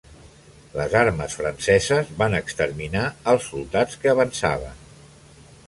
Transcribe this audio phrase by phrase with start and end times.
[0.77, 3.05] Les armes franceses van exterminar
[3.35, 4.85] els soldats que avançaven.